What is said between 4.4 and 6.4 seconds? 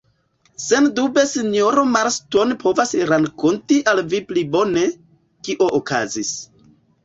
bone, kio okazis.